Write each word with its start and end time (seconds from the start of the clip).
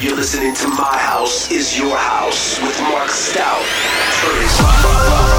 You're 0.00 0.16
listening 0.16 0.54
to 0.54 0.68
My 0.68 0.96
House 0.96 1.50
is 1.50 1.78
Your 1.78 1.96
House 1.96 2.60
with 2.62 2.80
Mark 2.80 3.10
Stout. 3.10 5.35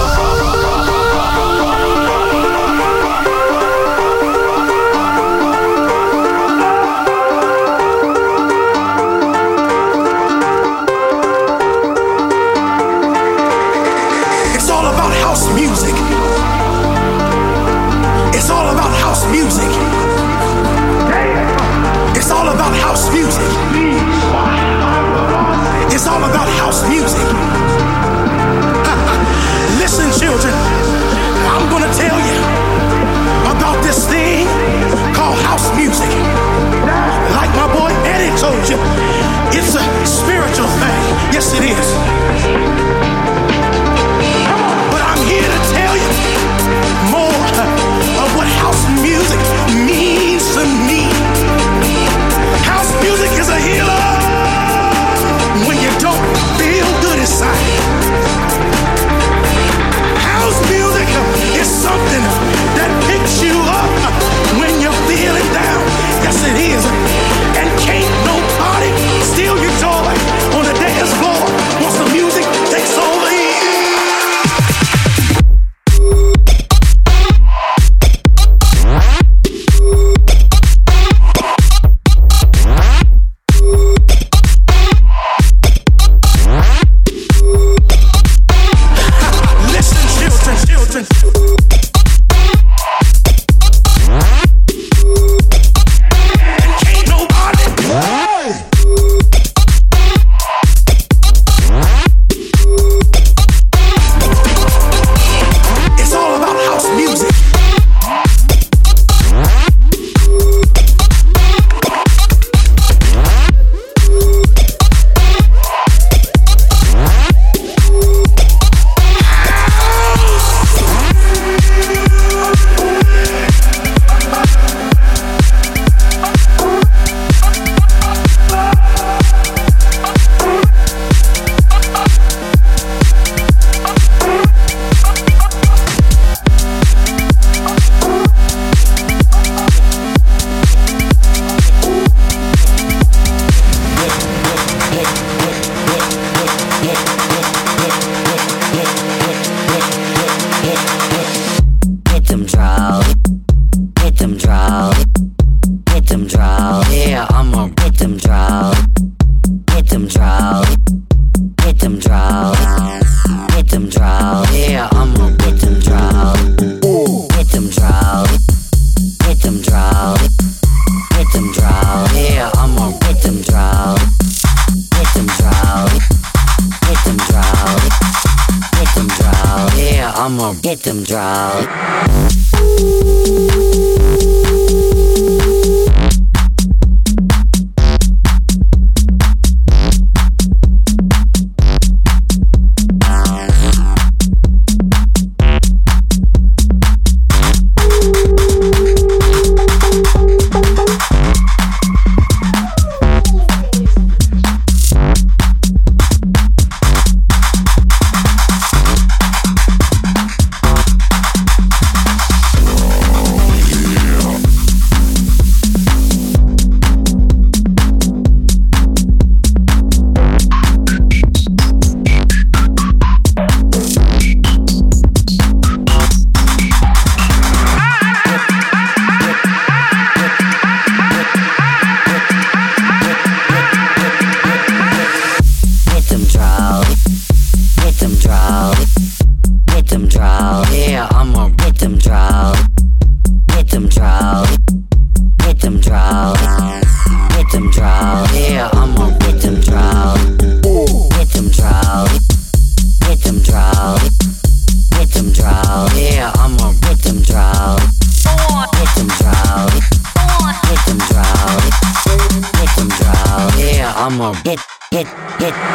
hit, 264.97 265.07
hit. 265.39 265.67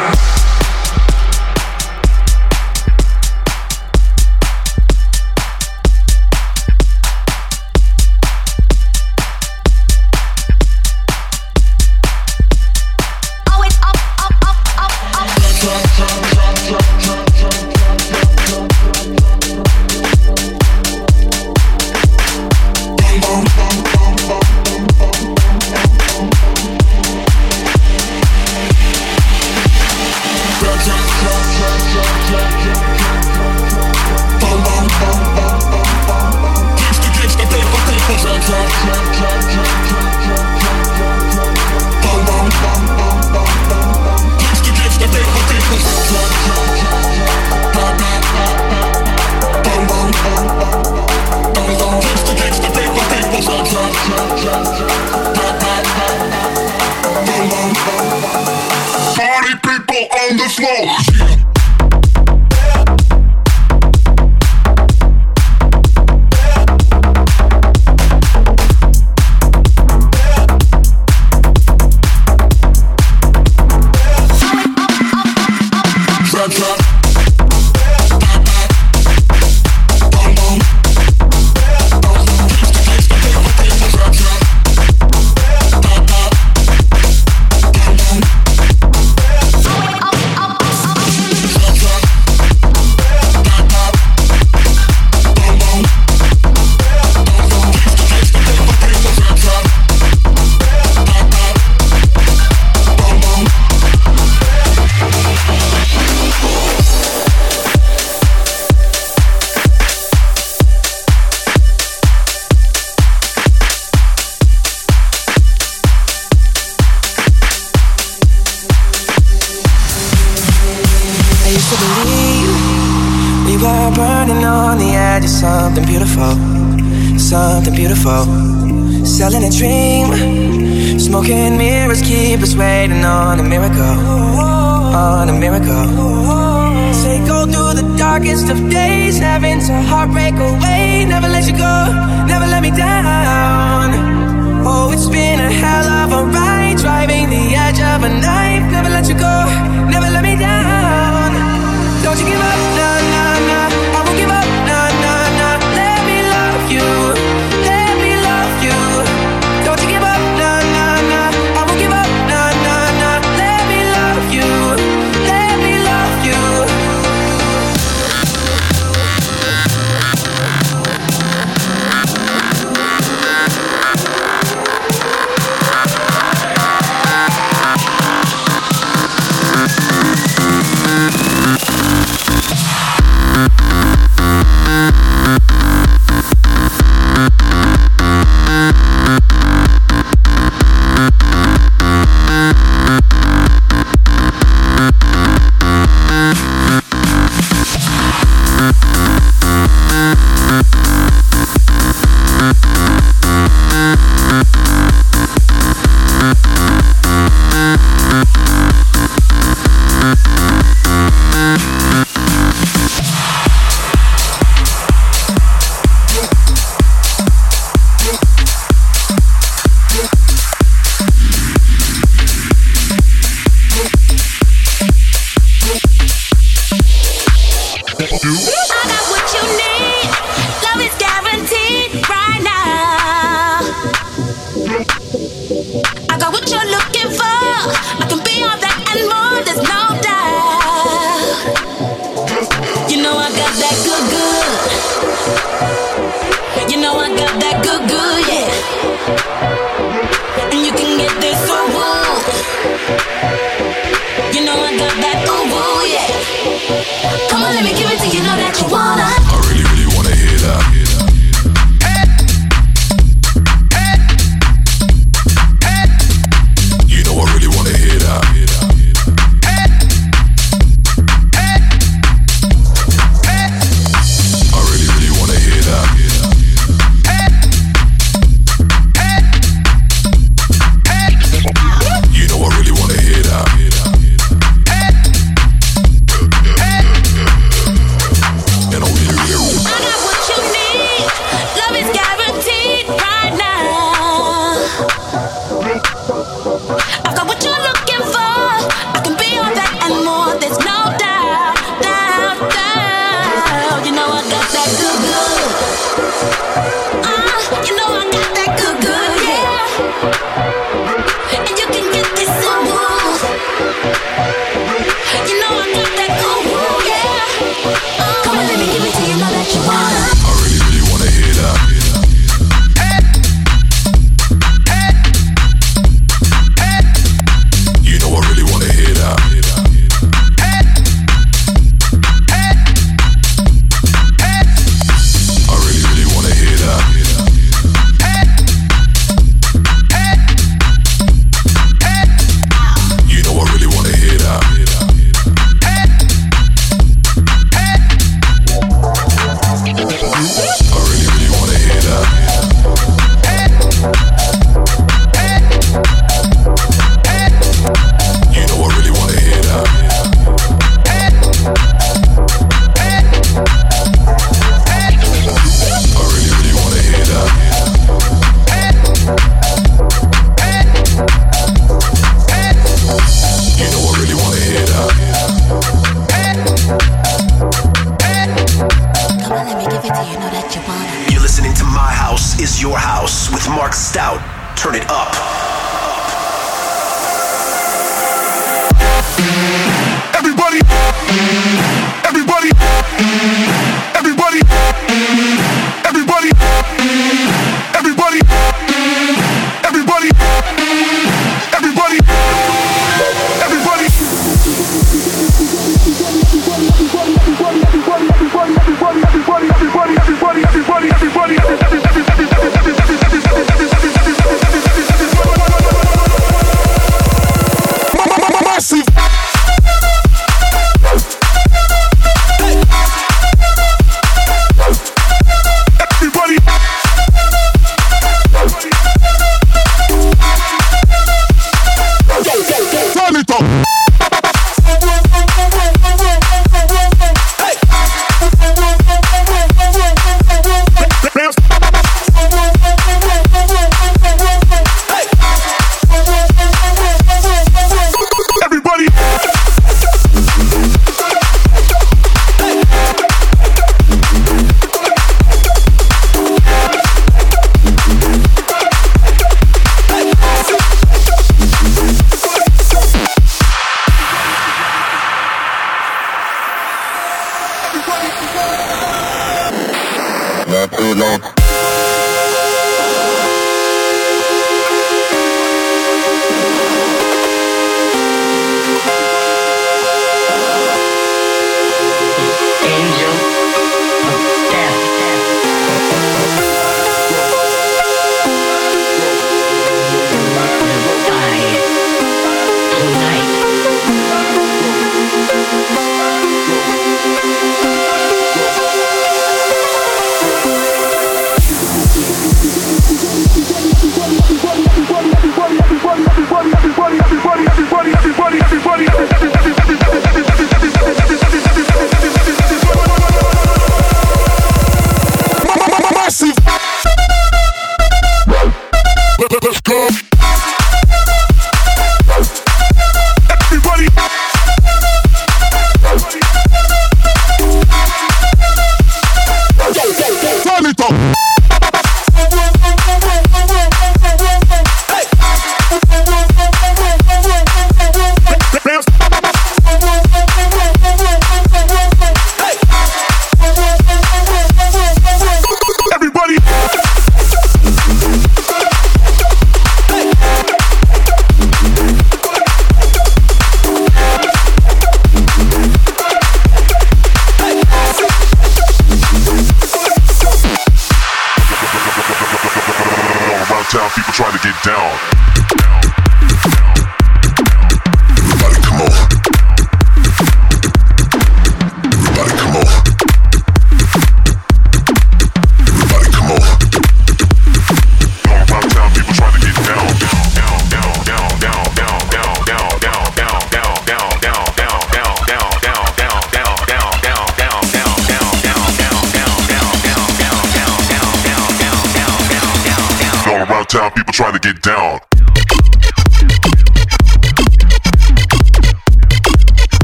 원하 258.83 259.12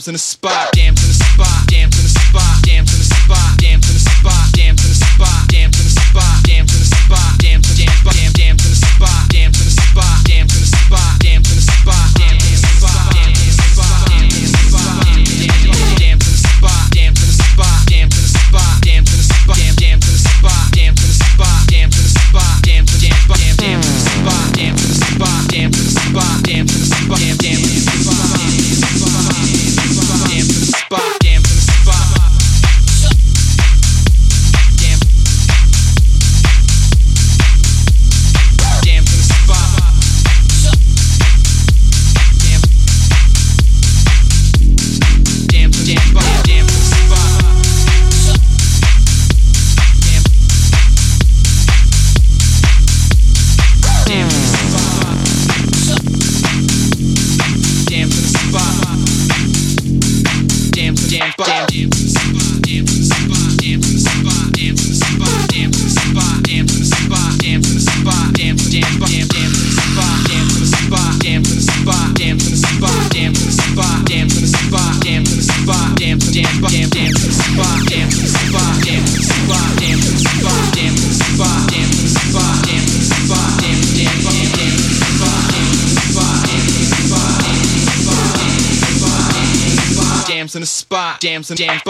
Samson. 0.00 0.16
jams 91.34 91.50
and 91.50 91.58
jams. 91.58 91.82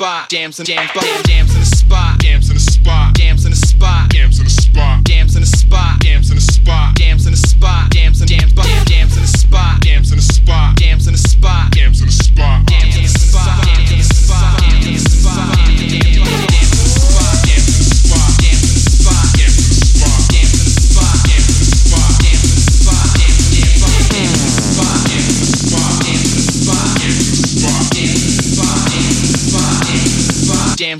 spot. 0.00 0.30
Jams 0.30 0.58
and 0.58 0.66
jams, 0.66 0.90
jams, 1.26 1.54
in 1.54 1.60
the 1.60 1.66
spot. 1.66 2.19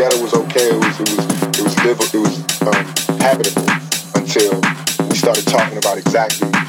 ghetto 0.00 0.22
was 0.22 0.32
okay. 0.32 0.70
It 0.70 0.80
was 0.80 1.00
it 1.00 1.10
was 1.10 1.26
it 1.58 1.62
was 1.62 1.76
livable. 1.84 2.08
It 2.08 2.22
was 2.24 2.36
um, 2.64 3.20
habitable 3.20 3.68
until 4.16 4.56
we 5.10 5.14
started 5.14 5.46
talking 5.46 5.76
about 5.76 5.98
exactly 5.98 6.59